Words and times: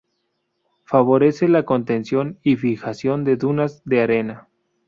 Favorece 0.83 1.47
la 1.47 1.61
contención 1.63 2.39
y 2.41 2.55
fijación 2.55 3.23
de 3.23 3.35
dunas 3.35 3.83
de 3.85 4.01
arena. 4.01 4.47